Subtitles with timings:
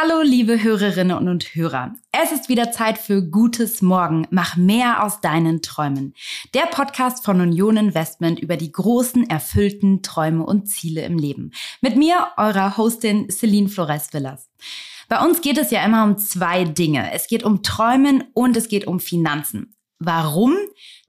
[0.00, 1.92] Hallo, liebe Hörerinnen und Hörer.
[2.12, 4.28] Es ist wieder Zeit für Gutes Morgen.
[4.30, 6.14] Mach mehr aus deinen Träumen.
[6.54, 11.50] Der Podcast von Union Investment über die großen, erfüllten Träume und Ziele im Leben.
[11.80, 14.48] Mit mir, eurer Hostin Celine Flores Villas.
[15.08, 17.10] Bei uns geht es ja immer um zwei Dinge.
[17.12, 19.74] Es geht um Träumen und es geht um Finanzen.
[19.98, 20.56] Warum?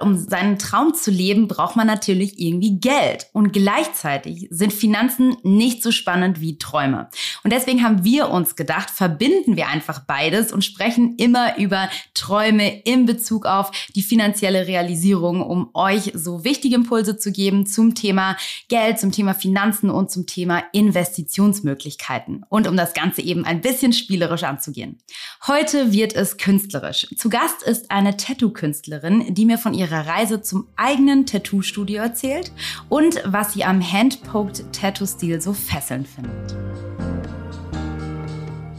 [0.02, 3.28] Um seinen Traum zu leben, braucht man natürlich irgendwie Geld.
[3.34, 7.10] Und gleichzeitig sind Finanzen nicht so spannend wie Träume.
[7.44, 12.82] Und deswegen haben wir uns gedacht, verbinden wir einfach beides und sprechen immer über Träume
[12.84, 18.38] in Bezug auf die finanzielle Realisierung, um euch so wichtige Impulse zu geben zum Thema
[18.70, 22.46] Geld, zum Thema Finanzen und zum Thema Investitionsmöglichkeiten.
[22.48, 25.00] Und um das Ganze eben ein bisschen spielerisch anzugehen.
[25.46, 27.08] Heute wird es künstlerisch.
[27.18, 32.52] Zu Gast ist eine Tattoo-Künstlerin, die mir von ihrer ihrer Reise zum eigenen Tattoo-Studio erzählt
[32.90, 36.56] und was sie am Hand-Poked Tattoo-Stil so fesselnd findet.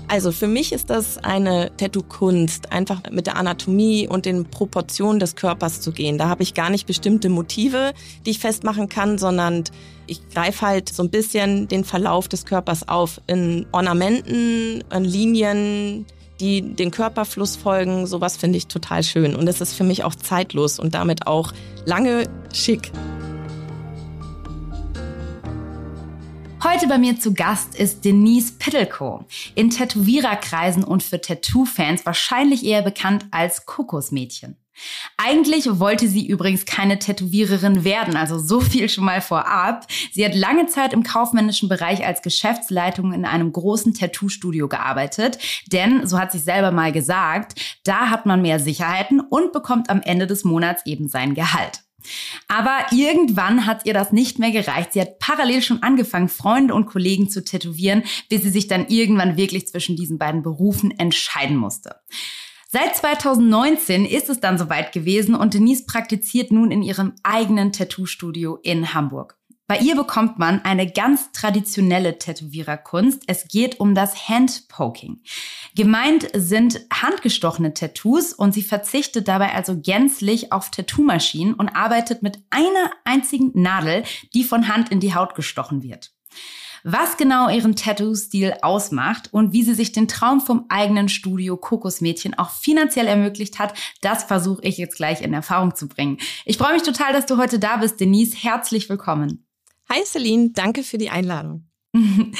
[0.06, 5.36] Also für mich ist das eine Tattoo-Kunst, einfach mit der Anatomie und den Proportionen des
[5.36, 6.18] Körpers zu gehen.
[6.18, 7.92] Da habe ich gar nicht bestimmte Motive,
[8.26, 9.64] die ich festmachen kann, sondern
[10.08, 16.06] ich greife halt so ein bisschen den Verlauf des Körpers auf in Ornamenten, in Linien,
[16.40, 18.06] die den Körperfluss folgen.
[18.06, 19.36] Sowas finde ich total schön.
[19.36, 21.52] Und es ist für mich auch zeitlos und damit auch
[21.84, 22.90] lange schick.
[26.62, 29.24] Heute bei mir zu Gast ist Denise Pittelko.
[29.54, 34.59] In Tätowiererkreisen und für Tattoo-Fans wahrscheinlich eher bekannt als Kokosmädchen.
[35.16, 39.86] Eigentlich wollte sie übrigens keine Tätowiererin werden, also so viel schon mal vorab.
[40.12, 45.38] Sie hat lange Zeit im kaufmännischen Bereich als Geschäftsleitung in einem großen Tattoo-Studio gearbeitet,
[45.72, 50.00] denn, so hat sie selber mal gesagt, da hat man mehr Sicherheiten und bekommt am
[50.02, 51.80] Ende des Monats eben sein Gehalt.
[52.48, 54.94] Aber irgendwann hat ihr das nicht mehr gereicht.
[54.94, 59.36] Sie hat parallel schon angefangen, Freunde und Kollegen zu tätowieren, bis sie sich dann irgendwann
[59.36, 61.96] wirklich zwischen diesen beiden Berufen entscheiden musste.
[62.72, 68.60] Seit 2019 ist es dann soweit gewesen und Denise praktiziert nun in ihrem eigenen Tattoo-Studio
[68.62, 69.36] in Hamburg.
[69.66, 73.24] Bei ihr bekommt man eine ganz traditionelle Tätowiererkunst.
[73.26, 75.20] Es geht um das Handpoking.
[75.74, 82.38] Gemeint sind handgestochene Tattoos und sie verzichtet dabei also gänzlich auf Tattoo-Maschinen und arbeitet mit
[82.50, 86.12] einer einzigen Nadel, die von Hand in die Haut gestochen wird.
[86.82, 92.38] Was genau ihren Tattoo-Stil ausmacht und wie sie sich den Traum vom eigenen Studio Kokosmädchen
[92.38, 96.18] auch finanziell ermöglicht hat, das versuche ich jetzt gleich in Erfahrung zu bringen.
[96.44, 98.36] Ich freue mich total, dass du heute da bist, Denise.
[98.36, 99.46] Herzlich willkommen.
[99.90, 101.68] Hi Celine, danke für die Einladung.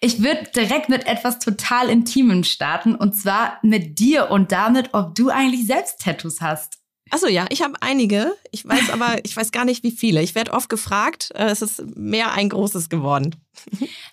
[0.00, 5.16] Ich würde direkt mit etwas total Intimem starten und zwar mit dir und damit, ob
[5.16, 6.78] du eigentlich selbst Tattoos hast.
[7.10, 8.34] Achso, ja, ich habe einige.
[8.50, 10.22] Ich weiß aber, ich weiß gar nicht, wie viele.
[10.22, 11.30] Ich werde oft gefragt.
[11.34, 13.36] Äh, es ist mehr ein großes geworden.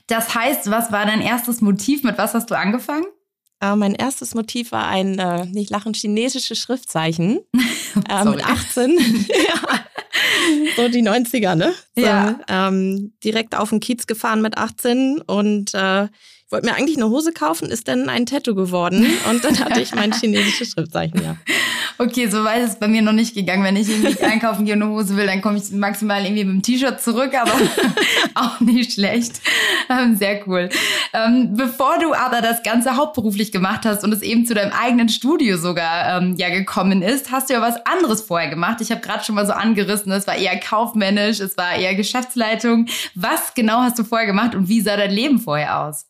[0.08, 2.04] Das heißt, was war dein erstes Motiv?
[2.04, 3.06] Mit was hast du angefangen?
[3.62, 7.40] Äh, mein erstes Motiv war ein, äh, nicht lachen, chinesisches Schriftzeichen.
[8.10, 8.98] äh, mit 18.
[9.30, 9.80] ja.
[10.76, 11.74] So die 90er, ne?
[11.96, 12.40] So, ja.
[12.48, 17.10] Ähm, direkt auf den Kiez gefahren mit 18 und äh, ich wollte mir eigentlich eine
[17.10, 21.38] Hose kaufen, ist dann ein Tattoo geworden und dann hatte ich mein chinesisches Schriftzeichen, ja.
[21.98, 23.64] Okay, so weit ist es bei mir noch nicht gegangen.
[23.64, 26.56] Wenn ich irgendwie einkaufen gehe und eine Hose will, dann komme ich maximal irgendwie mit
[26.56, 27.52] dem T-Shirt zurück, aber
[28.36, 29.42] auch nicht schlecht.
[29.90, 30.70] Ähm, sehr cool.
[31.14, 35.08] Ähm, bevor du aber das Ganze hauptberuflich gemacht hast und es eben zu deinem eigenen
[35.08, 38.82] Studio sogar ähm, ja gekommen ist, hast du ja was anderes vorher gemacht.
[38.82, 42.88] Ich habe gerade schon mal so angerissen, es war eher kaufmännisch, es war eher Geschäftsleitung.
[43.14, 46.08] Was genau hast du vorher gemacht und wie sah dein Leben vorher aus?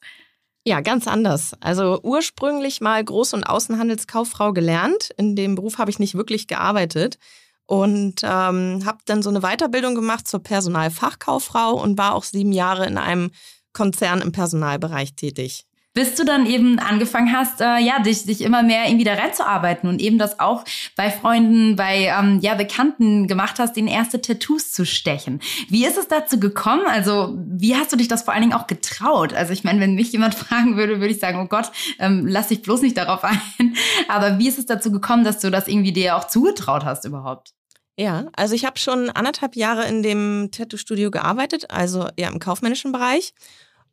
[0.68, 1.53] Ja, ganz anders.
[1.59, 5.12] Also ursprünglich mal Groß- und Außenhandelskauffrau gelernt.
[5.16, 7.20] In dem Beruf habe ich nicht wirklich gearbeitet
[7.68, 12.88] und ähm, habe dann so eine Weiterbildung gemacht zur Personalfachkauffrau und war auch sieben Jahre
[12.88, 13.32] in einem
[13.73, 15.66] Konzern im Personalbereich tätig
[15.96, 19.90] bis du dann eben angefangen hast, äh, ja, dich, dich immer mehr irgendwie da reinzuarbeiten
[19.90, 20.66] und eben das auch
[20.97, 25.40] bei Freunden, bei ähm, ja, Bekannten gemacht hast, den erste Tattoos zu stechen.
[25.70, 26.84] Wie ist es dazu gekommen?
[26.86, 29.34] Also, wie hast du dich das vor allen Dingen auch getraut?
[29.34, 32.50] Also, ich meine, wenn mich jemand fragen würde, würde ich sagen, oh Gott, ähm, lass
[32.50, 33.40] dich bloß nicht darauf ein.
[34.09, 37.53] Aber wie ist es dazu gekommen, dass du das irgendwie dir auch zugetraut hast überhaupt?
[37.97, 42.92] Ja, also ich habe schon anderthalb Jahre in dem Tattoo-Studio gearbeitet, also eher im kaufmännischen
[42.92, 43.34] Bereich.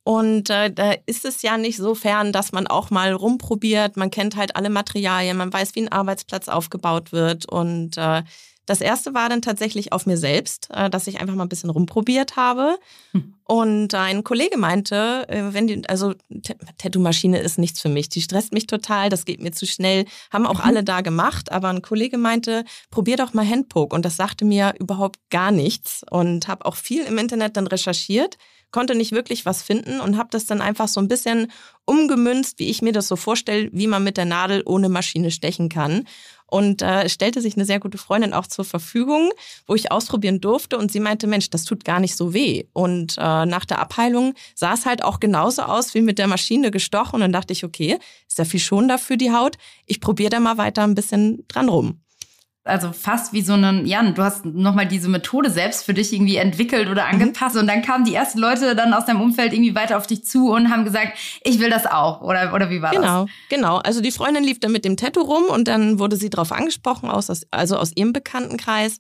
[0.05, 3.97] Und äh, da ist es ja nicht so fern, dass man auch mal rumprobiert.
[3.97, 7.47] Man kennt halt alle Materialien, man weiß, wie ein Arbeitsplatz aufgebaut wird.
[7.47, 8.23] Und äh,
[8.67, 11.71] das erste war dann tatsächlich auf mir selbst, äh, dass ich einfach mal ein bisschen
[11.71, 12.79] rumprobiert habe.
[13.13, 13.35] Hm.
[13.45, 16.15] Und ein Kollege meinte, äh, wenn die, also
[16.79, 20.05] Tattoo-Maschine ist nichts für mich, die stresst mich total, das geht mir zu schnell.
[20.33, 20.65] Haben auch mhm.
[20.65, 23.95] alle da gemacht, aber ein Kollege meinte, probier doch mal Handpoke.
[23.95, 26.03] Und das sagte mir überhaupt gar nichts.
[26.11, 28.37] Und habe auch viel im Internet dann recherchiert
[28.73, 31.53] konnte nicht wirklich was finden und habe das dann einfach so ein bisschen
[31.85, 35.69] umgemünzt, wie ich mir das so vorstelle, wie man mit der Nadel ohne Maschine stechen
[35.69, 36.07] kann.
[36.47, 39.31] Und äh, stellte sich eine sehr gute Freundin auch zur Verfügung,
[39.67, 40.77] wo ich ausprobieren durfte.
[40.77, 42.65] Und sie meinte, Mensch, das tut gar nicht so weh.
[42.75, 46.71] Und äh, nach der Abheilung sah es halt auch genauso aus wie mit der Maschine
[46.71, 47.15] gestochen.
[47.15, 47.99] Und dann dachte ich, okay,
[48.29, 49.57] ist ja viel schonender für die Haut.
[49.87, 52.03] Ich probiere da mal weiter ein bisschen dran rum
[52.65, 56.37] also fast wie so einen, ja, du hast nochmal diese Methode selbst für dich irgendwie
[56.37, 57.15] entwickelt oder mhm.
[57.15, 57.63] angepasst mhm.
[57.63, 60.53] und dann kamen die ersten Leute dann aus deinem Umfeld irgendwie weiter auf dich zu
[60.53, 63.33] und haben gesagt, ich will das auch oder, oder wie war genau, das?
[63.49, 63.79] Genau, genau.
[63.79, 67.11] Also die Freundin lief dann mit dem Tattoo rum und dann wurde sie darauf angesprochen,
[67.11, 68.99] aus, also aus ihrem Bekanntenkreis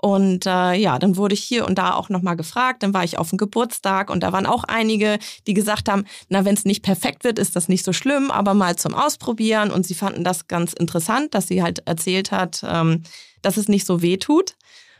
[0.00, 2.82] und äh, ja, dann wurde ich hier und da auch nochmal gefragt.
[2.82, 6.44] Dann war ich auf dem Geburtstag und da waren auch einige, die gesagt haben, na,
[6.44, 9.72] wenn es nicht perfekt wird, ist das nicht so schlimm, aber mal zum Ausprobieren.
[9.72, 13.02] Und sie fanden das ganz interessant, dass sie halt erzählt hat, ähm,
[13.42, 14.54] dass es nicht so weh tut.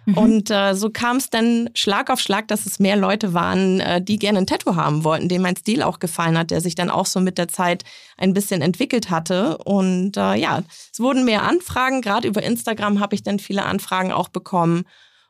[0.08, 0.16] Mhm.
[0.16, 4.00] Und äh, so kam es dann Schlag auf Schlag, dass es mehr Leute waren, äh,
[4.00, 6.88] die gerne ein Tattoo haben wollten, denen mein Stil auch gefallen hat, der sich dann
[6.88, 7.84] auch so mit der Zeit
[8.16, 9.58] ein bisschen entwickelt hatte.
[9.58, 12.00] Und äh, ja, es wurden mehr Anfragen.
[12.00, 14.84] Gerade über Instagram habe ich dann viele Anfragen auch bekommen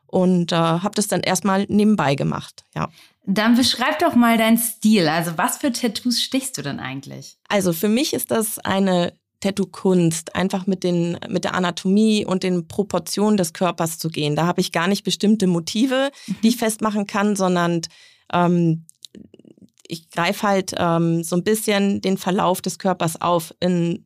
[0.05, 2.63] und äh, habe das dann erstmal nebenbei gemacht.
[2.73, 2.87] Ja.
[3.25, 5.09] Dann beschreib doch mal deinen Stil.
[5.09, 7.37] Also was für Tattoos stichst du denn eigentlich?
[7.49, 12.67] Also für mich ist das eine Tattoo-Kunst, einfach mit, den, mit der Anatomie und den
[12.67, 14.35] Proportionen des Körpers zu gehen.
[14.35, 16.11] Da habe ich gar nicht bestimmte Motive,
[16.43, 16.59] die ich mhm.
[16.59, 17.81] festmachen kann, sondern
[18.33, 18.85] ähm,
[19.87, 24.05] ich greife halt ähm, so ein bisschen den Verlauf des Körpers auf in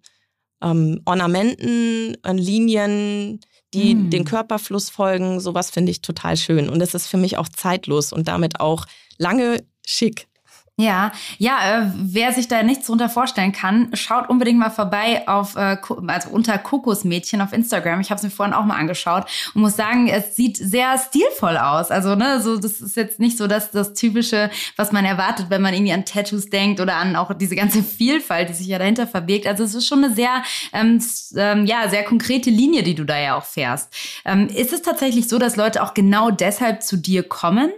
[0.62, 3.40] ähm, Ornamenten, in Linien,
[3.74, 4.10] die mm.
[4.10, 5.42] den Körperfluss folgen.
[5.42, 6.70] Sowas finde ich total schön.
[6.70, 8.86] Und es ist für mich auch zeitlos und damit auch
[9.18, 10.28] lange schick.
[10.76, 15.56] Ja, ja, äh, wer sich da nichts drunter vorstellen kann, schaut unbedingt mal vorbei auf,
[15.56, 15.78] äh,
[16.08, 18.00] also unter Kokosmädchen auf Instagram.
[18.00, 21.58] Ich habe es mir vorhin auch mal angeschaut und muss sagen, es sieht sehr stilvoll
[21.58, 21.92] aus.
[21.92, 25.62] Also, ne, so, das ist jetzt nicht so das, das Typische, was man erwartet, wenn
[25.62, 29.06] man irgendwie an Tattoos denkt oder an auch diese ganze Vielfalt, die sich ja dahinter
[29.06, 29.46] verbirgt.
[29.46, 30.42] Also, es ist schon eine sehr,
[30.74, 31.00] ähm,
[31.36, 33.94] ähm, ja, sehr konkrete Linie, die du da ja auch fährst.
[34.26, 37.72] Ähm, ist es tatsächlich so, dass Leute auch genau deshalb zu dir kommen?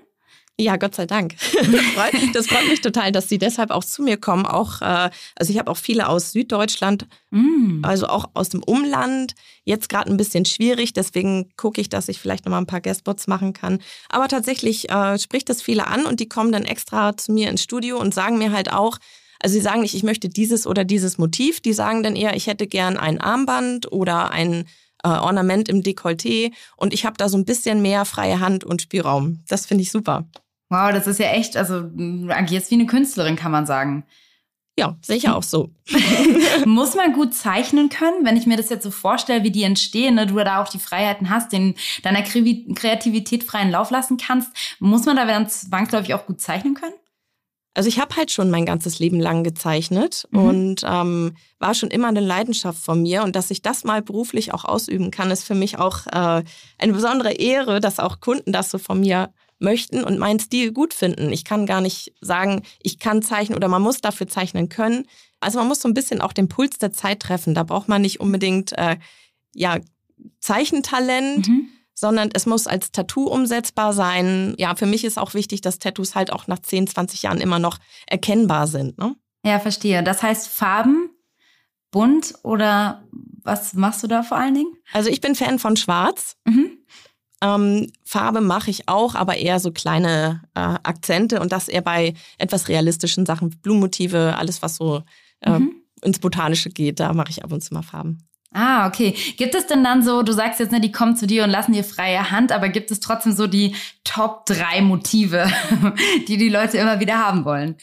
[0.57, 1.35] Ja, Gott sei Dank.
[2.33, 4.45] Das freut, mich total, dass sie deshalb auch zu mir kommen.
[4.45, 7.83] Auch, äh, also ich habe auch viele aus Süddeutschland, mm.
[7.83, 9.33] also auch aus dem Umland.
[9.63, 12.81] Jetzt gerade ein bisschen schwierig, deswegen gucke ich, dass ich vielleicht noch mal ein paar
[12.81, 13.79] Guestbots machen kann.
[14.09, 17.63] Aber tatsächlich äh, spricht das viele an und die kommen dann extra zu mir ins
[17.63, 18.97] Studio und sagen mir halt auch,
[19.41, 21.59] also sie sagen nicht, ich möchte dieses oder dieses Motiv.
[21.59, 24.65] Die sagen dann eher, ich hätte gern ein Armband oder ein
[25.03, 28.81] äh, Ornament im Dekolleté und ich habe da so ein bisschen mehr freie Hand und
[28.81, 29.43] Spielraum.
[29.47, 30.27] Das finde ich super.
[30.69, 34.05] Wow, das ist ja echt, also du agierst wie eine Künstlerin, kann man sagen.
[34.77, 35.69] Ja, sicher auch so.
[36.65, 40.15] Muss man gut zeichnen können, wenn ich mir das jetzt so vorstelle, wie die entstehen,
[40.15, 40.27] ne?
[40.27, 44.51] du da auch die Freiheiten hast, den, deiner Kreativität freien Lauf lassen kannst.
[44.79, 46.95] Muss man da dann zwangsläufig auch gut zeichnen können?
[47.73, 50.39] Also ich habe halt schon mein ganzes Leben lang gezeichnet mhm.
[50.39, 53.23] und ähm, war schon immer eine Leidenschaft von mir.
[53.23, 56.43] Und dass ich das mal beruflich auch ausüben kann, ist für mich auch äh,
[56.77, 60.93] eine besondere Ehre, dass auch Kunden das so von mir möchten und meinen Stil gut
[60.93, 61.31] finden.
[61.31, 65.07] Ich kann gar nicht sagen, ich kann zeichnen oder man muss dafür zeichnen können.
[65.39, 67.53] Also man muss so ein bisschen auch den Puls der Zeit treffen.
[67.53, 68.97] Da braucht man nicht unbedingt äh,
[69.53, 69.79] ja,
[70.39, 71.69] Zeichentalent, mhm.
[71.93, 74.55] sondern es muss als Tattoo umsetzbar sein.
[74.57, 77.59] Ja, für mich ist auch wichtig, dass Tattoos halt auch nach 10, 20 Jahren immer
[77.59, 78.97] noch erkennbar sind.
[78.97, 79.15] Ne?
[79.45, 80.03] Ja, verstehe.
[80.03, 81.09] Das heißt Farben,
[81.91, 83.07] bunt oder
[83.43, 84.73] was machst du da vor allen Dingen?
[84.91, 86.35] Also ich bin Fan von Schwarz.
[86.45, 86.74] Mhm.
[87.45, 92.15] Ähm, Farbe mache ich auch, aber eher so kleine äh, Akzente und das eher bei
[92.39, 95.03] etwas realistischen Sachen, Blumenmotive, alles was so
[95.41, 95.75] äh, mhm.
[96.01, 98.25] ins Botanische geht, da mache ich ab und zu mal Farben.
[98.51, 99.13] Ah, okay.
[99.37, 101.73] Gibt es denn dann so, du sagst jetzt, ne, die kommen zu dir und lassen
[101.73, 103.75] dir freie Hand, aber gibt es trotzdem so die
[104.05, 105.51] Top 3 Motive,
[106.27, 107.75] die die Leute immer wieder haben wollen?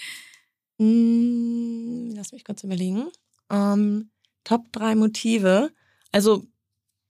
[0.79, 3.09] Mm, lass mich kurz überlegen.
[3.51, 4.11] Ähm,
[4.45, 5.71] Top 3 Motive.
[6.11, 6.47] Also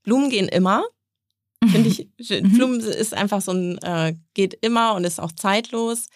[0.02, 0.82] Blumen gehen immer.
[1.70, 2.08] Finde ich,
[2.42, 2.52] mhm.
[2.52, 6.08] Blumen ist einfach so ein, äh, geht immer und ist auch zeitlos.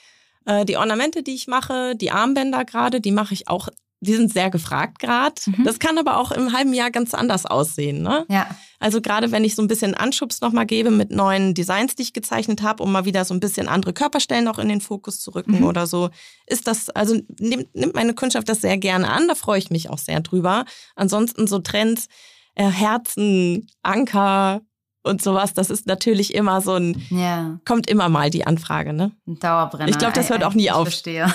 [0.46, 3.68] Äh, die Ornamente, die ich mache, die Armbänder gerade, die mache ich auch,
[4.00, 5.34] die sind sehr gefragt gerade.
[5.46, 5.64] Mhm.
[5.64, 8.02] Das kann aber auch im halben Jahr ganz anders aussehen.
[8.02, 8.24] Ne?
[8.28, 8.46] Ja.
[8.78, 12.12] Also gerade wenn ich so ein bisschen Anschubs nochmal gebe mit neuen Designs, die ich
[12.12, 15.32] gezeichnet habe, um mal wieder so ein bisschen andere Körperstellen noch in den Fokus zu
[15.32, 15.64] rücken mhm.
[15.64, 16.10] oder so,
[16.46, 19.90] ist das, also nimmt, nimmt meine Kundschaft das sehr gerne an, da freue ich mich
[19.90, 20.64] auch sehr drüber.
[20.94, 22.06] Ansonsten so Trends,
[22.54, 24.62] äh, Herzen, Anker,
[25.06, 27.58] und sowas, das ist natürlich immer so ein, ja.
[27.64, 29.12] kommt immer mal die Anfrage, ne?
[29.26, 29.88] Ein Dauerbrenner.
[29.88, 30.88] Ich glaube, das hört auch nie ich auf.
[30.88, 31.32] Verstehe.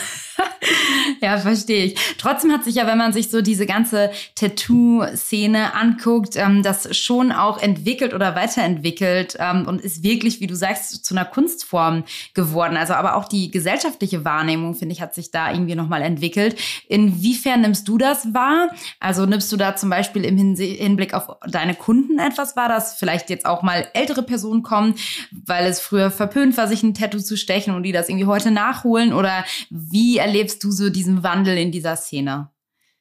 [1.31, 2.15] Ja, verstehe ich.
[2.17, 7.31] Trotzdem hat sich ja, wenn man sich so diese ganze Tattoo-Szene anguckt, ähm, das schon
[7.31, 12.75] auch entwickelt oder weiterentwickelt ähm, und ist wirklich, wie du sagst, zu einer Kunstform geworden.
[12.75, 16.55] Also aber auch die gesellschaftliche Wahrnehmung, finde ich, hat sich da irgendwie nochmal entwickelt.
[16.87, 18.69] Inwiefern nimmst du das wahr?
[18.99, 23.29] Also nimmst du da zum Beispiel im Hinblick auf deine Kunden etwas wahr, dass vielleicht
[23.29, 24.95] jetzt auch mal ältere Personen kommen,
[25.45, 28.49] weil es früher verpönt war, sich ein Tattoo zu stechen und die das irgendwie heute
[28.49, 29.13] nachholen?
[29.13, 32.49] Oder wie erlebst du so diesen Wandel in dieser Szene?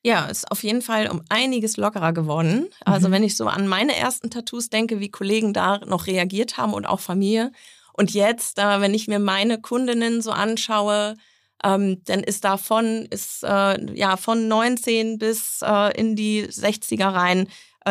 [0.03, 2.69] Ja, ist auf jeden Fall um einiges lockerer geworden.
[2.85, 3.13] Also mhm.
[3.13, 6.87] wenn ich so an meine ersten Tattoos denke, wie Kollegen da noch reagiert haben und
[6.87, 7.53] auch Familie.
[7.93, 11.17] Und jetzt, äh, wenn ich mir meine Kundinnen so anschaue,
[11.63, 17.49] ähm, dann ist davon ist äh, ja von 19 bis äh, in die 60er rein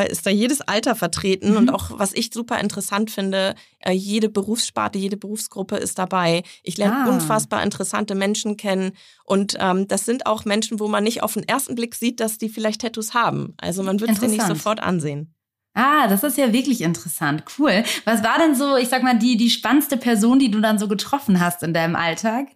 [0.10, 1.51] ist da jedes Alter vertreten.
[1.51, 1.58] Mhm.
[1.58, 6.43] Und auch, was ich super interessant finde, äh, jede Berufssparte, jede Berufsgruppe ist dabei.
[6.63, 7.10] Ich lerne ah.
[7.10, 8.91] unfassbar interessante Menschen kennen.
[9.24, 12.38] Und ähm, das sind auch Menschen, wo man nicht auf den ersten Blick sieht, dass
[12.38, 13.53] die vielleicht Tattoos haben.
[13.58, 15.34] Also man wird es nicht sofort ansehen.
[15.74, 17.43] Ah, das ist ja wirklich interessant.
[17.58, 17.84] Cool.
[18.05, 20.88] Was war denn so, ich sag mal, die, die spannendste Person, die du dann so
[20.88, 22.48] getroffen hast in deinem Alltag?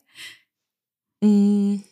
[1.22, 1.84] Mmh.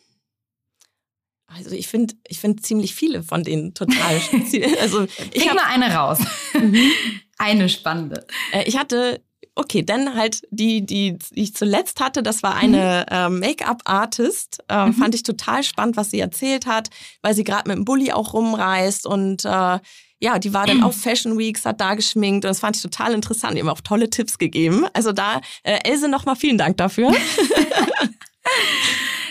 [1.56, 4.78] Also ich finde ich find ziemlich viele von denen total speziell.
[4.78, 6.18] Also ich hab, mal eine raus.
[6.54, 6.90] Mhm.
[7.38, 8.26] eine spannende.
[8.52, 9.22] Äh, ich hatte,
[9.54, 13.16] okay, dann halt die, die, die ich zuletzt hatte, das war eine mhm.
[13.16, 14.64] äh, Make-up-Artist.
[14.68, 14.94] Äh, mhm.
[14.94, 16.90] Fand ich total spannend, was sie erzählt hat,
[17.22, 19.78] weil sie gerade mit dem Bulli auch rumreist und äh,
[20.22, 23.12] ja, die war dann auf Fashion Weeks, hat da geschminkt und das fand ich total
[23.12, 23.56] interessant.
[23.56, 24.86] Die haben auch tolle Tipps gegeben.
[24.92, 27.12] Also da, äh, Else, nochmal vielen Dank dafür.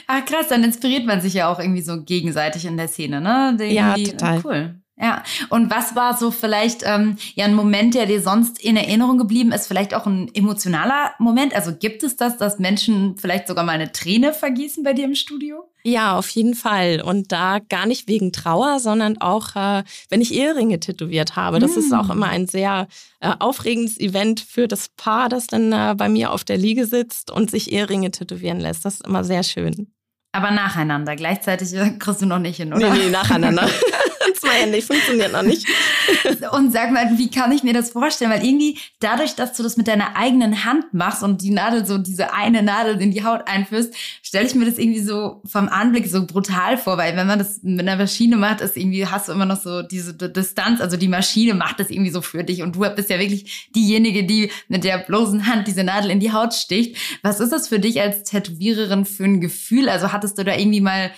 [0.07, 3.57] Ach krass, dann inspiriert man sich ja auch irgendwie so gegenseitig in der Szene, ne?
[3.59, 4.41] Irgendwie, ja, total.
[4.43, 4.75] Cool.
[5.01, 9.17] Ja, und was war so vielleicht ähm, ja ein Moment, der dir sonst in Erinnerung
[9.17, 9.65] geblieben ist?
[9.65, 11.55] Vielleicht auch ein emotionaler Moment?
[11.55, 15.15] Also gibt es das, dass Menschen vielleicht sogar mal eine Träne vergießen bei dir im
[15.15, 15.70] Studio?
[15.83, 17.01] Ja, auf jeden Fall.
[17.01, 21.59] Und da gar nicht wegen Trauer, sondern auch, äh, wenn ich Eheringe tätowiert habe.
[21.59, 21.79] Das mm.
[21.79, 22.11] ist auch mm.
[22.11, 22.87] immer ein sehr
[23.19, 27.31] äh, aufregendes Event für das Paar, das dann äh, bei mir auf der Liege sitzt
[27.31, 28.85] und sich Eheringe tätowieren lässt.
[28.85, 29.91] Das ist immer sehr schön.
[30.33, 31.15] Aber nacheinander.
[31.15, 32.93] Gleichzeitig äh, kriegst du noch nicht hin, oder?
[32.93, 33.67] Nee, nee, nacheinander.
[34.39, 35.67] zweihändig, funktioniert noch nicht.
[36.51, 38.31] und sag mal, wie kann ich mir das vorstellen?
[38.31, 41.97] Weil irgendwie dadurch, dass du das mit deiner eigenen Hand machst und die Nadel so,
[41.97, 46.07] diese eine Nadel in die Haut einführst, stelle ich mir das irgendwie so vom Anblick
[46.07, 49.33] so brutal vor, weil wenn man das mit einer Maschine macht, ist irgendwie, hast du
[49.33, 52.75] immer noch so diese Distanz, also die Maschine macht das irgendwie so für dich und
[52.75, 56.53] du bist ja wirklich diejenige, die mit der bloßen Hand diese Nadel in die Haut
[56.53, 56.97] sticht.
[57.23, 59.89] Was ist das für dich als Tätowiererin für ein Gefühl?
[59.89, 61.11] Also hattest du da irgendwie mal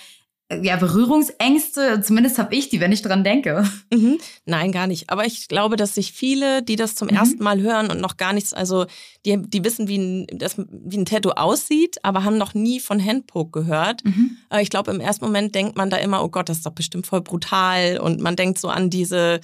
[0.52, 3.68] ja, Berührungsängste, zumindest habe ich die, wenn ich dran denke.
[3.92, 4.18] Mhm.
[4.44, 5.08] Nein, gar nicht.
[5.08, 7.16] Aber ich glaube, dass sich viele, die das zum mhm.
[7.16, 8.84] ersten Mal hören und noch gar nichts, also
[9.24, 13.04] die, die wissen, wie ein, das, wie ein Tattoo aussieht, aber haben noch nie von
[13.04, 14.04] Handpoke gehört.
[14.04, 14.36] Mhm.
[14.60, 17.06] Ich glaube, im ersten Moment denkt man da immer, oh Gott, das ist doch bestimmt
[17.06, 17.98] voll brutal.
[17.98, 19.40] Und man denkt so an diese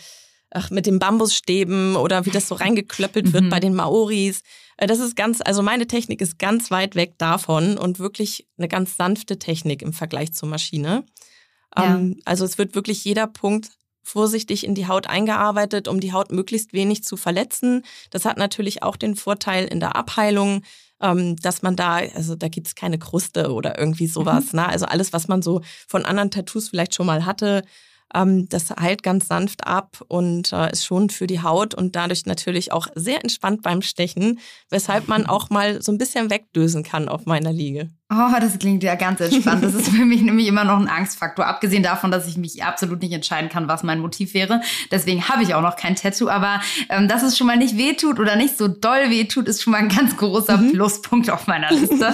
[0.50, 3.50] ach, mit den Bambusstäben oder wie das so reingeklöppelt wird mhm.
[3.50, 4.42] bei den Maoris.
[4.80, 8.66] Äh, das ist ganz, also meine Technik ist ganz weit weg davon und wirklich eine
[8.66, 11.04] ganz sanfte Technik im Vergleich zur Maschine.
[11.76, 11.96] Ja.
[11.96, 13.68] Ähm, also es wird wirklich jeder Punkt
[14.02, 17.84] vorsichtig in die Haut eingearbeitet, um die Haut möglichst wenig zu verletzen.
[18.10, 20.62] Das hat natürlich auch den Vorteil in der Abheilung,
[21.00, 24.52] ähm, dass man da, also da gibt's keine Kruste oder irgendwie sowas.
[24.52, 24.60] Mhm.
[24.60, 24.68] Ne?
[24.68, 27.62] Also alles, was man so von anderen Tattoos vielleicht schon mal hatte,
[28.14, 32.26] ähm, das heilt ganz sanft ab und äh, ist schon für die Haut und dadurch
[32.26, 34.38] natürlich auch sehr entspannt beim Stechen,
[34.71, 37.88] weshalb man auch mal so ein bisschen wegdösen kann auf meiner Liege.
[38.12, 39.62] Oh, das klingt ja ganz entspannt.
[39.62, 41.47] Das ist für mich nämlich immer noch ein Angstfaktor.
[41.47, 44.62] Abgesehen davon, dass ich mich absolut nicht entscheiden kann, was mein Motiv wäre.
[44.90, 46.29] Deswegen habe ich auch noch kein Tattoo.
[46.29, 49.71] Aber ähm, dass es schon mal nicht wehtut oder nicht so doll wehtut, ist schon
[49.71, 50.73] mal ein ganz großer mhm.
[50.73, 52.12] Pluspunkt auf meiner Liste.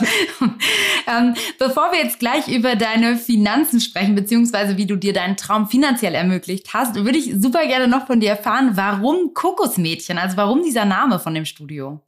[1.06, 5.66] ähm, bevor wir jetzt gleich über deine Finanzen sprechen, beziehungsweise wie du dir deinen Traum
[5.66, 10.18] finanziell ermöglicht hast, würde ich super gerne noch von dir erfahren, warum Kokosmädchen?
[10.18, 12.02] Also warum dieser Name von dem Studio?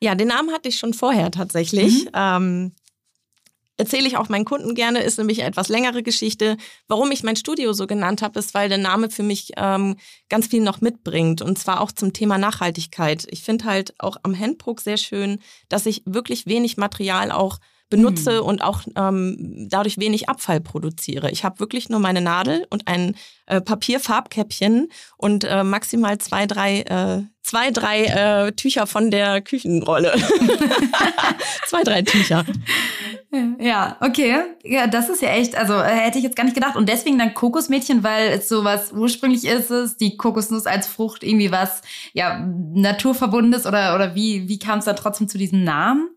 [0.00, 2.04] Ja, den Namen hatte ich schon vorher tatsächlich.
[2.04, 2.10] Mhm.
[2.14, 2.72] Ähm,
[3.76, 6.56] erzähle ich auch meinen Kunden gerne, ist nämlich eine etwas längere Geschichte.
[6.88, 9.96] Warum ich mein Studio so genannt habe, ist, weil der Name für mich ähm,
[10.28, 13.26] ganz viel noch mitbringt und zwar auch zum Thema Nachhaltigkeit.
[13.30, 17.58] Ich finde halt auch am Handpoke sehr schön, dass ich wirklich wenig Material auch
[17.90, 18.46] benutze mhm.
[18.46, 21.30] und auch ähm, dadurch wenig Abfall produziere.
[21.30, 23.14] Ich habe wirklich nur meine Nadel und ein
[23.46, 30.14] äh, Papierfarbkäppchen und äh, maximal zwei, drei, äh, zwei, drei äh, Tücher von der Küchenrolle.
[31.68, 32.44] zwei, drei Tücher.
[33.58, 34.36] Ja, okay.
[34.62, 36.76] Ja, das ist ja echt, also äh, hätte ich jetzt gar nicht gedacht.
[36.76, 41.22] Und deswegen dann Kokosmädchen, weil es so was ursprünglich ist, es die Kokosnuss als Frucht
[41.22, 42.38] irgendwie was, ja,
[42.74, 46.10] naturverbundenes oder, oder wie, wie kam es dann trotzdem zu diesem Namen?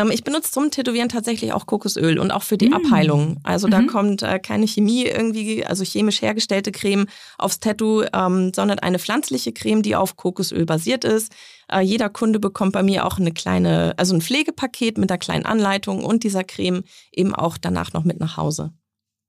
[0.00, 2.74] Ähm, ich benutze zum Tätowieren tatsächlich auch Kokosöl und auch für die mm.
[2.74, 3.36] Abheilung.
[3.42, 3.86] Also da mhm.
[3.86, 7.06] kommt äh, keine Chemie irgendwie, also chemisch hergestellte Creme
[7.38, 11.32] aufs Tattoo, ähm, sondern eine pflanzliche Creme, die auf Kokosöl basiert ist.
[11.70, 15.46] Äh, jeder Kunde bekommt bei mir auch eine kleine, also ein Pflegepaket mit einer kleinen
[15.46, 18.72] Anleitung und dieser Creme eben auch danach noch mit nach Hause.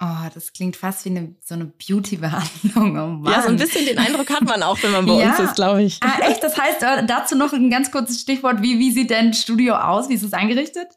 [0.03, 3.21] Oh, das klingt fast wie eine, so eine Beauty-Behandlung.
[3.23, 5.29] Oh ja, so ein bisschen den Eindruck hat man auch, wenn man bei ja.
[5.29, 5.99] uns ist, glaube ich.
[6.01, 6.43] Ah, echt?
[6.43, 8.63] Das heißt, äh, dazu noch ein ganz kurzes Stichwort.
[8.63, 10.09] Wie, wie sieht dein Studio aus?
[10.09, 10.87] Wie ist es eingerichtet?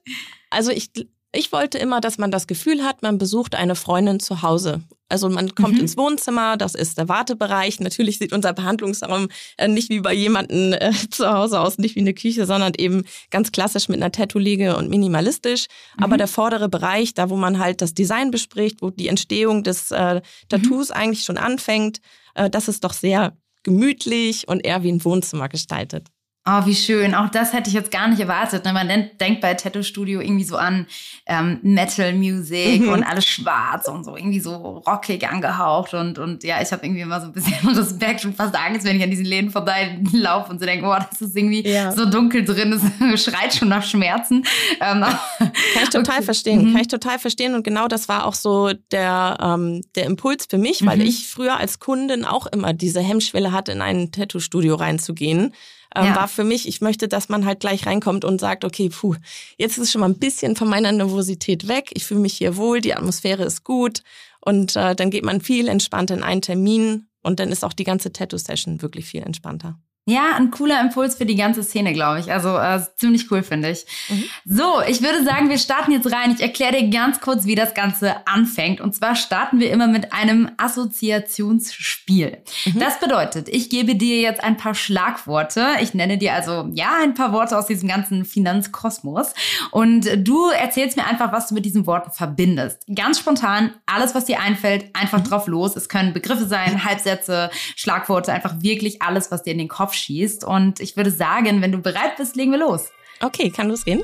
[0.48, 0.90] Also ich
[1.34, 4.82] ich wollte immer, dass man das Gefühl hat, man besucht eine Freundin zu Hause.
[5.08, 5.80] Also man kommt mhm.
[5.80, 7.78] ins Wohnzimmer, das ist der Wartebereich.
[7.80, 12.00] Natürlich sieht unser Behandlungsraum äh, nicht wie bei jemandem äh, zu Hause aus, nicht wie
[12.00, 15.66] eine Küche, sondern eben ganz klassisch mit einer Tattoo-Liege und minimalistisch.
[15.96, 16.04] Mhm.
[16.04, 19.90] Aber der vordere Bereich, da wo man halt das Design bespricht, wo die Entstehung des
[19.90, 20.94] äh, Tattoos mhm.
[20.94, 22.00] eigentlich schon anfängt,
[22.34, 26.08] äh, das ist doch sehr gemütlich und eher wie ein Wohnzimmer gestaltet.
[26.46, 27.14] Oh, wie schön.
[27.14, 28.66] Auch das hätte ich jetzt gar nicht erwartet.
[28.66, 28.74] Ne?
[28.74, 30.86] Man denkt bei Tattoo Studio irgendwie so an
[31.24, 32.90] ähm, Metal Music mhm.
[32.90, 35.94] und alles schwarz und so irgendwie so rockig angehaucht.
[35.94, 38.98] Und, und ja, ich habe irgendwie immer so ein bisschen Respekt schon fast Angst, wenn
[38.98, 41.92] ich an diesen Läden vorbeilaufe und so denke, boah, das ist irgendwie ja.
[41.92, 44.44] so dunkel drin, das schreit schon nach Schmerzen.
[44.82, 45.00] Ähm,
[45.38, 46.24] Kann ich total okay.
[46.24, 46.62] verstehen.
[46.62, 46.72] Mhm.
[46.72, 47.54] Kann ich total verstehen.
[47.54, 51.04] Und genau das war auch so der, ähm, der Impuls für mich, weil mhm.
[51.06, 55.54] ich früher als Kundin auch immer diese Hemmschwelle hatte, in ein Tattoo-Studio reinzugehen
[55.94, 56.16] ähm, ja.
[56.16, 59.14] war für mich, ich möchte, dass man halt gleich reinkommt und sagt, okay, puh,
[59.56, 62.80] jetzt ist schon mal ein bisschen von meiner Nervosität weg, ich fühle mich hier wohl,
[62.80, 64.02] die Atmosphäre ist gut
[64.40, 67.84] und äh, dann geht man viel entspannter in einen Termin und dann ist auch die
[67.84, 69.78] ganze Tattoo-Session wirklich viel entspannter.
[70.06, 72.30] Ja, ein cooler Impuls für die ganze Szene, glaube ich.
[72.30, 73.86] Also äh, ziemlich cool, finde ich.
[74.10, 74.24] Mhm.
[74.44, 76.34] So, ich würde sagen, wir starten jetzt rein.
[76.34, 78.82] Ich erkläre dir ganz kurz, wie das Ganze anfängt.
[78.82, 82.36] Und zwar starten wir immer mit einem Assoziationsspiel.
[82.66, 82.78] Mhm.
[82.78, 85.68] Das bedeutet, ich gebe dir jetzt ein paar Schlagworte.
[85.80, 89.32] Ich nenne dir also, ja, ein paar Worte aus diesem ganzen Finanzkosmos.
[89.70, 92.82] Und du erzählst mir einfach, was du mit diesen Worten verbindest.
[92.94, 95.24] Ganz spontan, alles, was dir einfällt, einfach mhm.
[95.24, 95.76] drauf los.
[95.76, 100.44] Es können Begriffe sein, Halbsätze, Schlagworte, einfach wirklich alles, was dir in den Kopf schießt.
[100.44, 102.90] Und ich würde sagen, wenn du bereit bist, legen wir los.
[103.20, 104.02] Okay, kann losgehen.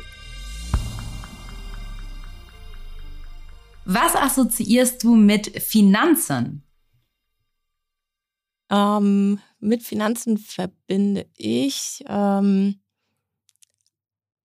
[3.84, 6.62] Was assoziierst du mit Finanzen?
[8.70, 12.80] Ähm, mit Finanzen verbinde ich ähm,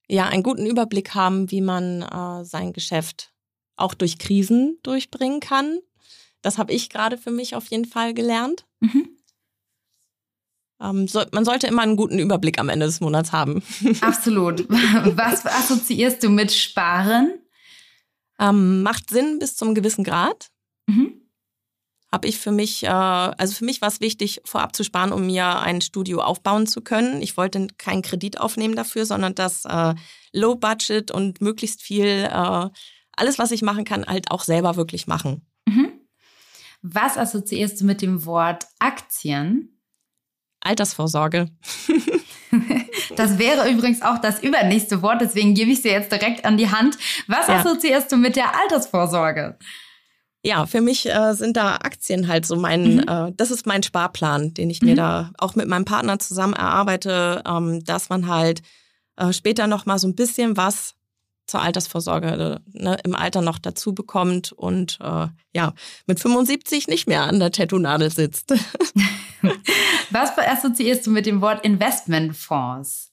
[0.08, 3.34] ja einen guten Überblick haben, wie man äh, sein Geschäft
[3.76, 5.80] auch durch Krisen durchbringen kann.
[6.42, 8.66] Das habe ich gerade für mich auf jeden Fall gelernt.
[8.80, 9.15] Mhm.
[10.82, 13.64] Ähm, so, man sollte immer einen guten Überblick am Ende des Monats haben.
[14.02, 14.68] Absolut.
[14.70, 17.40] Was assoziierst du mit Sparen?
[18.40, 20.50] Ähm, macht Sinn bis zum gewissen Grad.
[20.88, 21.22] Mhm.
[22.12, 25.26] Habe ich für mich, äh, also für mich war es wichtig, vorab zu sparen, um
[25.26, 27.22] mir ein Studio aufbauen zu können.
[27.22, 29.96] Ich wollte keinen Kredit aufnehmen dafür, sondern das äh,
[30.34, 32.70] Low Budget und möglichst viel, äh,
[33.18, 35.48] alles, was ich machen kann, halt auch selber wirklich machen.
[35.66, 35.94] Mhm.
[36.82, 39.75] Was assoziierst du mit dem Wort Aktien?
[40.66, 41.50] Altersvorsorge.
[43.16, 46.72] das wäre übrigens auch das übernächste Wort, deswegen gebe ich dir jetzt direkt an die
[46.72, 46.98] Hand.
[47.28, 47.60] Was ja.
[47.60, 49.58] assoziierst du mit der Altersvorsorge?
[50.44, 53.06] Ja, für mich äh, sind da Aktien halt so mein, mhm.
[53.08, 54.90] äh, das ist mein Sparplan, den ich mhm.
[54.90, 58.62] mir da auch mit meinem Partner zusammen erarbeite, ähm, dass man halt
[59.18, 60.94] äh, später noch mal so ein bisschen was
[61.46, 65.74] zur Altersvorsorge ne, im Alter noch dazu bekommt und äh, ja,
[66.08, 68.52] mit 75 nicht mehr an der Tattoo-Nadel sitzt.
[70.10, 73.12] Was assoziierst du mit dem Wort Investmentfonds?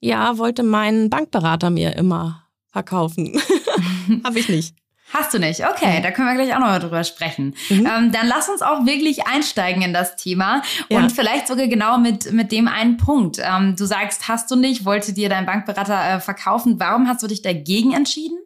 [0.00, 3.40] Ja, wollte mein Bankberater mir immer verkaufen.
[4.24, 4.76] Habe ich nicht.
[5.12, 5.64] Hast du nicht?
[5.66, 7.54] Okay, da können wir gleich auch noch mal drüber sprechen.
[7.68, 7.86] Mhm.
[7.86, 11.08] Ähm, dann lass uns auch wirklich einsteigen in das Thema und ja.
[11.08, 13.38] vielleicht sogar genau mit, mit dem einen Punkt.
[13.40, 16.80] Ähm, du sagst, hast du nicht, wollte dir dein Bankberater äh, verkaufen.
[16.80, 18.38] Warum hast du dich dagegen entschieden?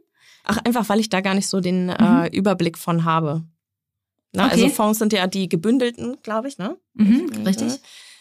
[0.44, 2.22] Ach, einfach, weil ich da gar nicht so den äh, mhm.
[2.24, 3.44] äh, Überblick von habe.
[4.32, 4.64] Na, also okay.
[4.64, 6.76] Also Fonds sind ja die gebündelten, glaube ich, ne?
[6.94, 7.80] Mhm, richtig.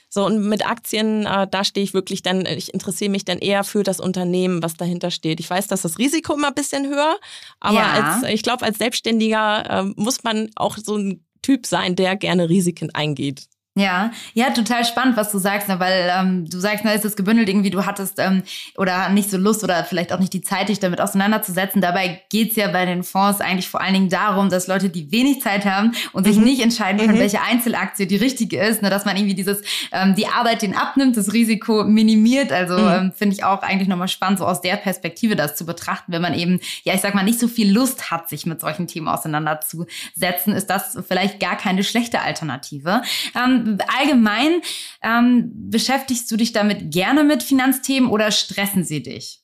[0.10, 3.64] So, und mit Aktien, äh, da stehe ich wirklich dann, ich interessiere mich dann eher
[3.64, 5.40] für das Unternehmen, was dahinter steht.
[5.40, 7.18] Ich weiß, dass das Risiko immer ein bisschen höher,
[7.60, 7.92] aber ja.
[7.92, 12.50] als, ich glaube, als Selbstständiger äh, muss man auch so ein Typ sein, der gerne
[12.50, 13.48] Risiken eingeht.
[13.78, 15.80] Ja, ja, total spannend, was du sagst, ne?
[15.80, 18.42] weil ähm, du sagst, na, ist es gebündelt irgendwie, du hattest ähm,
[18.76, 21.80] oder nicht so Lust oder vielleicht auch nicht die Zeit, dich damit auseinanderzusetzen.
[21.80, 25.42] Dabei geht's ja bei den Fonds eigentlich vor allen Dingen darum, dass Leute, die wenig
[25.42, 26.34] Zeit haben und mhm.
[26.34, 27.22] sich nicht entscheiden können, mhm.
[27.22, 28.90] welche Einzelaktie die richtige ist, ne?
[28.90, 29.62] dass man irgendwie dieses,
[29.92, 32.52] ähm, die Arbeit den abnimmt, das Risiko minimiert.
[32.52, 32.88] Also mhm.
[32.88, 36.22] ähm, finde ich auch eigentlich nochmal spannend, so aus der Perspektive das zu betrachten, wenn
[36.24, 39.08] man eben, ja, ich sag mal, nicht so viel Lust hat, sich mit solchen Themen
[39.08, 43.04] auseinanderzusetzen, ist das vielleicht gar keine schlechte Alternative.
[43.36, 44.62] Ähm, allgemein
[45.02, 49.42] ähm, beschäftigst du dich damit gerne mit Finanzthemen oder stressen sie dich?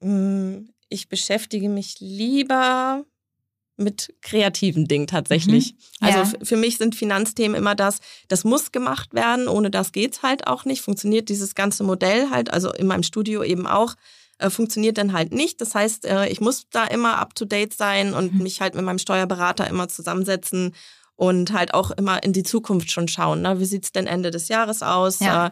[0.00, 3.04] Mm, ich beschäftige mich lieber
[3.78, 5.72] mit kreativen Dingen tatsächlich.
[5.72, 6.06] Mhm.
[6.06, 6.44] Also ja.
[6.44, 10.64] für mich sind Finanzthemen immer das, das muss gemacht werden, ohne das geht's halt auch
[10.64, 10.82] nicht.
[10.82, 13.94] Funktioniert dieses ganze Modell halt, also in meinem Studio eben auch,
[14.38, 15.60] äh, funktioniert dann halt nicht.
[15.60, 18.42] Das heißt, äh, ich muss da immer up to date sein und mhm.
[18.42, 20.74] mich halt mit meinem Steuerberater immer zusammensetzen
[21.18, 23.42] und halt auch immer in die Zukunft schon schauen.
[23.42, 23.58] Ne?
[23.58, 25.18] Wie sieht's denn Ende des Jahres aus?
[25.18, 25.48] Ja.
[25.48, 25.50] Äh,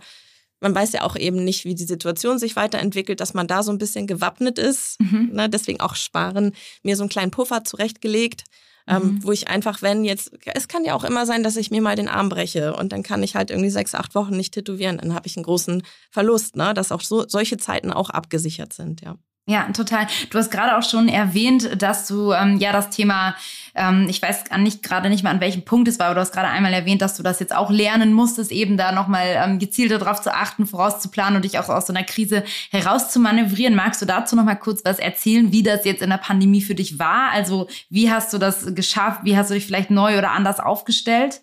[0.61, 3.72] man weiß ja auch eben nicht, wie die Situation sich weiterentwickelt, dass man da so
[3.72, 5.00] ein bisschen gewappnet ist.
[5.00, 5.31] Mhm.
[5.33, 5.50] Ne?
[5.50, 6.52] Deswegen auch sparen,
[6.85, 8.44] mir so einen kleinen Puffer zurechtgelegt,
[8.87, 9.24] ähm, mhm.
[9.24, 11.96] wo ich einfach, wenn jetzt, es kann ja auch immer sein, dass ich mir mal
[11.96, 15.14] den Arm breche und dann kann ich halt irgendwie sechs, acht Wochen nicht tätowieren, dann
[15.14, 16.74] habe ich einen großen Verlust, ne?
[16.74, 19.18] dass auch so, solche Zeiten auch abgesichert sind, ja.
[19.48, 20.09] Ja, total.
[20.30, 23.37] Du hast gerade auch schon erwähnt, dass du ähm, ja das Thema,
[23.76, 26.32] ähm, ich weiß nicht gerade nicht mal an welchem Punkt es war, aber du hast
[26.32, 29.98] gerade einmal erwähnt, dass du das jetzt auch lernen musstest, eben da nochmal ähm, gezielter
[29.98, 33.76] darauf zu achten, vorauszuplanen und dich auch aus so einer Krise herauszumanövrieren.
[33.76, 36.98] Magst du dazu nochmal kurz was erzählen, wie das jetzt in der Pandemie für dich
[36.98, 37.30] war?
[37.30, 39.20] Also wie hast du das geschafft?
[39.22, 41.40] Wie hast du dich vielleicht neu oder anders aufgestellt?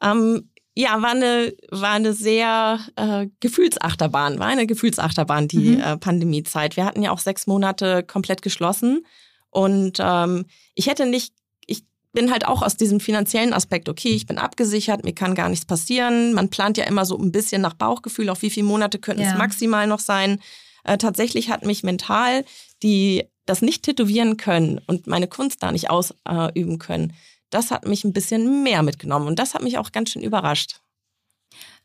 [0.00, 5.80] Ähm, ja, war eine, war eine sehr äh, Gefühlsachterbahn, war eine Gefühlsachterbahn, die mhm.
[5.80, 6.76] äh, Pandemiezeit.
[6.76, 9.06] Wir hatten ja auch sechs Monate komplett geschlossen.
[9.48, 11.32] Und ähm, ich hätte nicht,
[11.66, 15.48] ich bin halt auch aus diesem finanziellen Aspekt, okay, ich bin abgesichert, mir kann gar
[15.48, 16.34] nichts passieren.
[16.34, 19.32] Man plant ja immer so ein bisschen nach Bauchgefühl, auf wie viele Monate könnten ja.
[19.32, 20.40] es maximal noch sein.
[20.84, 22.44] Äh, tatsächlich hat mich mental
[22.82, 27.14] die das nicht tätowieren können und meine Kunst da nicht ausüben können,
[27.56, 30.80] das hat mich ein bisschen mehr mitgenommen und das hat mich auch ganz schön überrascht.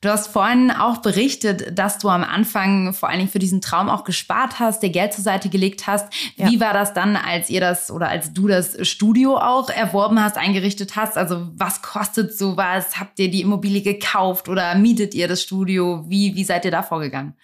[0.02, 3.88] Du hast vorhin auch berichtet, dass du am Anfang vor allen Dingen für diesen Traum
[3.88, 6.12] auch gespart hast, dir Geld zur Seite gelegt hast.
[6.36, 6.50] Ja.
[6.50, 10.38] Wie war das dann, als ihr das oder als du das Studio auch erworben hast,
[10.38, 11.18] eingerichtet hast?
[11.18, 13.00] Also was kostet sowas?
[13.00, 16.04] Habt ihr die Immobilie gekauft oder mietet ihr das Studio?
[16.08, 17.38] Wie, wie seid ihr da vorgegangen?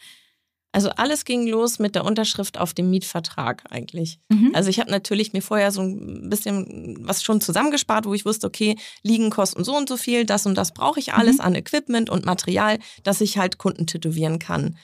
[0.71, 4.19] Also alles ging los mit der Unterschrift auf dem Mietvertrag eigentlich.
[4.29, 4.51] Mhm.
[4.53, 8.47] Also ich habe natürlich mir vorher so ein bisschen was schon zusammengespart, wo ich wusste,
[8.47, 11.41] okay, liegen kosten so und so viel, das und das brauche ich alles mhm.
[11.41, 14.77] an Equipment und Material, dass ich halt Kunden tätowieren kann.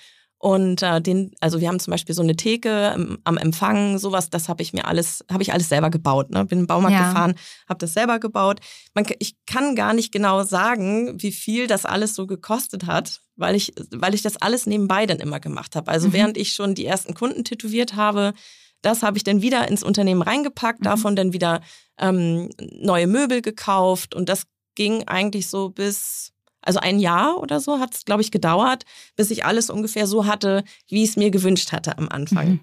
[0.43, 4.29] Und äh, den, also wir haben zum Beispiel so eine Theke ähm, am Empfang, sowas,
[4.29, 6.31] das habe ich mir alles, habe ich alles selber gebaut.
[6.31, 6.43] Ne?
[6.43, 7.07] Bin im Baumarkt ja.
[7.07, 7.35] gefahren,
[7.69, 8.59] habe das selber gebaut.
[8.93, 13.55] Man, ich kann gar nicht genau sagen, wie viel das alles so gekostet hat, weil
[13.55, 15.89] ich, weil ich das alles nebenbei dann immer gemacht habe.
[15.89, 16.13] Also mhm.
[16.13, 18.33] während ich schon die ersten Kunden tätowiert habe,
[18.81, 20.83] das habe ich dann wieder ins Unternehmen reingepackt, mhm.
[20.83, 21.61] davon dann wieder
[21.97, 24.43] ähm, neue Möbel gekauft und das
[24.75, 26.32] ging eigentlich so bis
[26.63, 30.25] also ein Jahr oder so hat es, glaube ich, gedauert, bis ich alles ungefähr so
[30.25, 32.49] hatte, wie ich es mir gewünscht hatte am Anfang.
[32.49, 32.59] Mhm.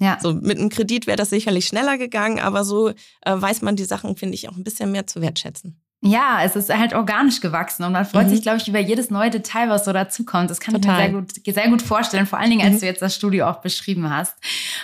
[0.00, 0.18] Ja.
[0.20, 2.94] So mit einem Kredit wäre das sicherlich schneller gegangen, aber so äh,
[3.26, 5.80] weiß man die Sachen, finde ich, auch ein bisschen mehr zu wertschätzen.
[6.02, 8.30] Ja, es ist halt organisch gewachsen und man freut mhm.
[8.30, 10.48] sich, glaube ich, über jedes neue Detail, was so dazukommt.
[10.48, 10.92] Das kann Total.
[10.92, 12.80] ich mir sehr gut, sehr gut vorstellen, vor allen Dingen, als mhm.
[12.80, 14.34] du jetzt das Studio auch beschrieben hast.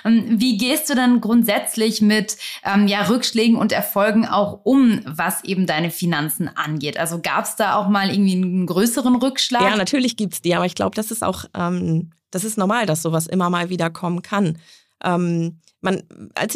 [0.04, 5.42] Ähm, wie gehst du dann grundsätzlich mit ähm, ja, Rückschlägen und Erfolgen auch um, was
[5.44, 6.98] eben deine Finanzen angeht?
[6.98, 9.62] Also gab es da auch mal irgendwie einen größeren Rückschlag?
[9.62, 13.00] Ja, natürlich gibt's die, aber ich glaube, das ist auch, ähm, das ist normal, dass
[13.00, 14.58] sowas immer mal wieder kommen kann.
[15.02, 16.02] Ähm, man,
[16.34, 16.54] als,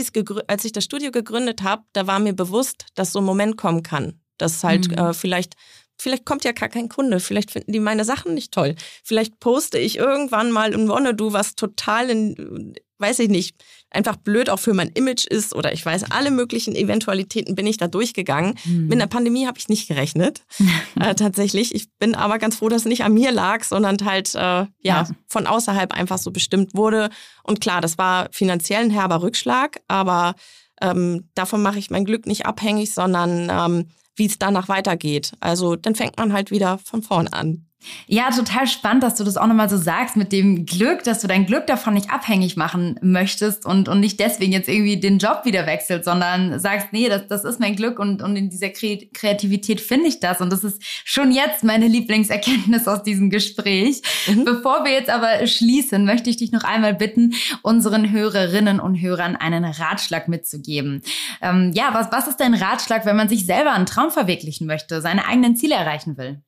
[0.48, 3.82] als ich das Studio gegründet habe, da war mir bewusst, dass so ein Moment kommen
[3.82, 4.98] kann dass halt mhm.
[4.98, 5.54] äh, vielleicht
[6.00, 8.74] vielleicht kommt ja gar kein Kunde, vielleicht finden die meine Sachen nicht toll.
[9.04, 13.56] Vielleicht poste ich irgendwann mal in Wonnedu was total in, weiß ich nicht,
[13.90, 17.76] einfach blöd auch für mein Image ist oder ich weiß, alle möglichen Eventualitäten bin ich
[17.76, 18.54] da durchgegangen.
[18.64, 18.86] Mhm.
[18.86, 20.42] Mit einer Pandemie habe ich nicht gerechnet,
[21.00, 21.74] äh, tatsächlich.
[21.74, 24.68] Ich bin aber ganz froh, dass es nicht an mir lag, sondern halt äh, ja,
[24.82, 27.10] ja, von außerhalb einfach so bestimmt wurde.
[27.42, 30.34] Und klar, das war finanziell ein herber Rückschlag, aber
[30.80, 35.32] ähm, davon mache ich mein Glück nicht abhängig, sondern ähm, wie es danach weitergeht.
[35.40, 37.69] Also dann fängt man halt wieder von vorn an.
[38.06, 41.28] Ja, total spannend, dass du das auch nochmal so sagst mit dem Glück, dass du
[41.28, 45.42] dein Glück davon nicht abhängig machen möchtest und, und nicht deswegen jetzt irgendwie den Job
[45.44, 49.80] wieder wechselst, sondern sagst, nee, das, das ist mein Glück und, und in dieser Kreativität
[49.80, 50.40] finde ich das.
[50.42, 54.02] Und das ist schon jetzt meine Lieblingserkenntnis aus diesem Gespräch.
[54.26, 54.44] Mhm.
[54.44, 59.36] Bevor wir jetzt aber schließen, möchte ich dich noch einmal bitten, unseren Hörerinnen und Hörern
[59.36, 61.02] einen Ratschlag mitzugeben.
[61.40, 65.00] Ähm, ja, was, was ist dein Ratschlag, wenn man sich selber einen Traum verwirklichen möchte,
[65.00, 66.42] seine eigenen Ziele erreichen will?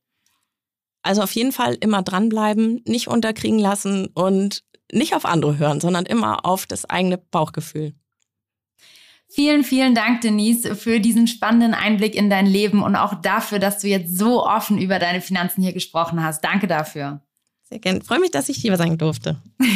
[1.02, 4.62] Also auf jeden Fall immer dranbleiben, nicht unterkriegen lassen und
[4.92, 7.94] nicht auf andere hören, sondern immer auf das eigene Bauchgefühl.
[9.28, 13.78] Vielen, vielen Dank, Denise, für diesen spannenden Einblick in dein Leben und auch dafür, dass
[13.78, 16.44] du jetzt so offen über deine Finanzen hier gesprochen hast.
[16.44, 17.22] Danke dafür.
[17.72, 18.02] Sehr gerne.
[18.02, 19.40] Freue mich, dass ich hier sagen durfte.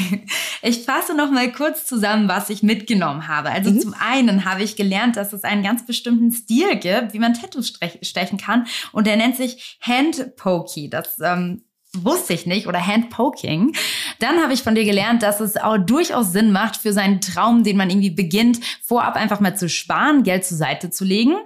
[0.62, 3.50] Ich fasse noch mal kurz zusammen, was ich mitgenommen habe.
[3.50, 3.78] Also mhm.
[3.78, 7.78] zum einen habe ich gelernt, dass es einen ganz bestimmten Stil gibt, wie man Tattoos
[8.02, 8.66] stechen kann.
[8.90, 10.90] Und der nennt sich Hand Pokey.
[10.90, 13.76] Das ähm, wusste ich nicht oder Handpoking.
[14.18, 17.62] Dann habe ich von dir gelernt, dass es auch durchaus Sinn macht, für seinen Traum,
[17.62, 21.36] den man irgendwie beginnt, vorab einfach mal zu sparen, Geld zur Seite zu legen.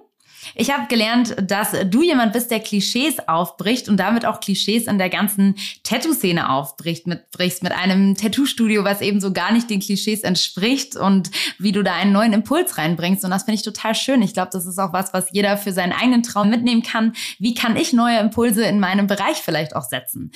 [0.55, 4.99] Ich habe gelernt, dass du jemand bist, der Klischees aufbricht und damit auch Klischees in
[4.99, 9.81] der ganzen Tattoo-Szene aufbricht, mit, brichst mit einem Tattoo-Studio, was eben so gar nicht den
[9.81, 13.25] Klischees entspricht und wie du da einen neuen Impuls reinbringst.
[13.25, 14.23] Und das finde ich total schön.
[14.23, 17.13] Ich glaube, das ist auch was, was jeder für seinen eigenen Traum mitnehmen kann.
[17.39, 20.33] Wie kann ich neue Impulse in meinem Bereich vielleicht auch setzen?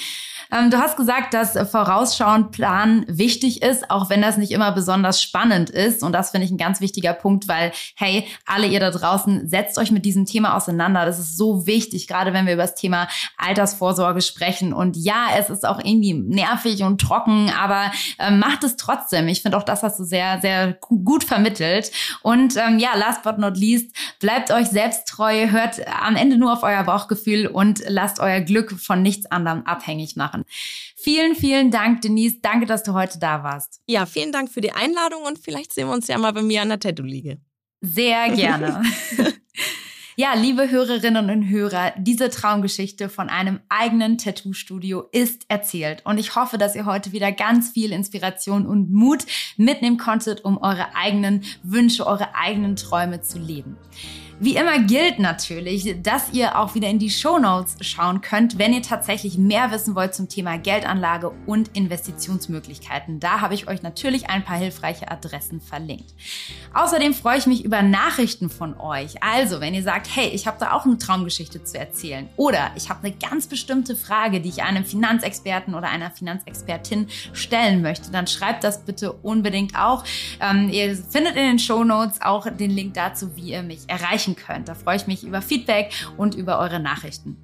[0.53, 5.23] Ähm, du hast gesagt, dass vorausschauend Plan wichtig ist, auch wenn das nicht immer besonders
[5.23, 6.03] spannend ist.
[6.03, 9.79] Und das finde ich ein ganz wichtiger Punkt, weil, hey, alle ihr da draußen, setzt
[9.79, 11.07] euch mit diesem Thema auseinander.
[11.07, 14.73] Das ist so wichtig, gerade wenn wir über das Thema Altersvorsorge sprechen.
[14.73, 19.29] Und ja, es ist auch irgendwie nervig und trocken, aber äh, macht es trotzdem.
[19.29, 21.91] Ich finde auch, das hast du sehr, sehr gut vermittelt.
[22.23, 26.53] Und ähm, ja, last but not least, bleibt euch selbst treu, hört am Ende nur
[26.53, 30.45] auf euer Bauchgefühl und lasst euer Glück von nichts anderem abhängig machen.
[30.97, 32.39] Vielen, vielen Dank, Denise.
[32.41, 33.81] Danke, dass du heute da warst.
[33.87, 36.63] Ja, vielen Dank für die Einladung und vielleicht sehen wir uns ja mal bei mir
[36.63, 37.39] an der Tattoo-Liege.
[37.83, 38.83] Sehr gerne.
[40.17, 46.03] Ja, liebe Hörerinnen und Hörer, diese Traumgeschichte von einem eigenen Tattoo-Studio ist erzählt.
[46.05, 50.57] Und ich hoffe, dass ihr heute wieder ganz viel Inspiration und Mut mitnehmen konntet, um
[50.59, 53.77] eure eigenen Wünsche, eure eigenen Träume zu leben.
[54.41, 58.73] Wie immer gilt natürlich, dass ihr auch wieder in die Show Notes schauen könnt, wenn
[58.73, 63.21] ihr tatsächlich mehr wissen wollt zum Thema Geldanlage und Investitionsmöglichkeiten.
[63.21, 66.15] Da habe ich euch natürlich ein paar hilfreiche Adressen verlinkt.
[66.75, 69.23] Außerdem freue ich mich über Nachrichten von euch.
[69.23, 72.91] Also, wenn ihr sagt, hey, ich habe da auch eine Traumgeschichte zu erzählen oder ich
[72.91, 78.27] habe eine ganz bestimmte Frage, die ich einem Finanzexperten oder einer Finanzexpertin stellen möchte, dann
[78.27, 80.03] schreibt das bitte unbedingt auch.
[80.41, 84.24] Ähm, ihr findet in den Show Notes auch den Link dazu, wie ihr mich erreicht
[84.25, 84.69] erreichen könnt.
[84.69, 87.37] Da freue ich mich über Feedback und über eure Nachrichten.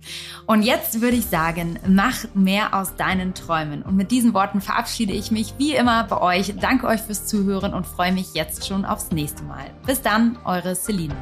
[0.46, 3.82] Und jetzt würde ich sagen, mach mehr aus deinen Träumen.
[3.82, 6.54] Und mit diesen Worten verabschiede ich mich wie immer bei euch.
[6.60, 9.70] Danke euch fürs Zuhören und freue mich jetzt schon aufs nächste Mal.
[9.86, 11.16] Bis dann, eure Celine.